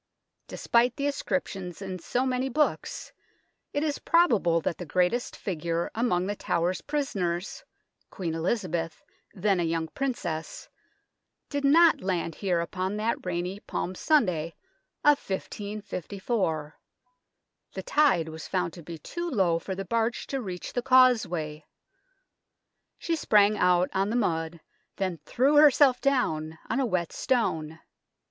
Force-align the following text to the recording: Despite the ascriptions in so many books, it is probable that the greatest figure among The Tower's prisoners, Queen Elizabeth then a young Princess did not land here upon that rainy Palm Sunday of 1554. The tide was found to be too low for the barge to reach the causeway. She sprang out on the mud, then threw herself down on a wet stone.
Despite 0.47 0.95
the 0.95 1.05
ascriptions 1.05 1.79
in 1.79 1.99
so 1.99 2.25
many 2.25 2.49
books, 2.49 3.13
it 3.71 3.83
is 3.83 3.99
probable 3.99 4.59
that 4.61 4.79
the 4.79 4.83
greatest 4.87 5.35
figure 5.35 5.91
among 5.93 6.25
The 6.25 6.35
Tower's 6.35 6.81
prisoners, 6.81 7.63
Queen 8.09 8.33
Elizabeth 8.33 9.03
then 9.35 9.59
a 9.59 9.63
young 9.63 9.89
Princess 9.89 10.69
did 11.49 11.63
not 11.63 12.01
land 12.01 12.33
here 12.33 12.61
upon 12.61 12.97
that 12.97 13.23
rainy 13.23 13.59
Palm 13.59 13.93
Sunday 13.93 14.55
of 15.03 15.19
1554. 15.19 16.79
The 17.73 17.83
tide 17.83 18.27
was 18.29 18.47
found 18.47 18.73
to 18.73 18.81
be 18.81 18.97
too 18.97 19.29
low 19.29 19.59
for 19.59 19.75
the 19.75 19.85
barge 19.85 20.25
to 20.25 20.41
reach 20.41 20.73
the 20.73 20.81
causeway. 20.81 21.63
She 22.97 23.15
sprang 23.15 23.55
out 23.55 23.91
on 23.93 24.09
the 24.09 24.15
mud, 24.15 24.61
then 24.95 25.19
threw 25.27 25.57
herself 25.57 26.01
down 26.01 26.57
on 26.71 26.79
a 26.79 26.87
wet 26.87 27.11
stone. 27.11 27.81